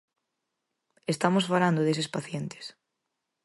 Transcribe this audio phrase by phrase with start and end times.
[1.13, 2.65] Estamos falando deses pacientes.